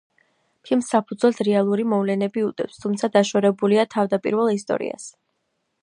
[0.67, 5.07] ფილმს საფუძვლად რეალური მოვლენები უდევს, თუმცა დაშორებულია თავდაპირველ ისტორიას.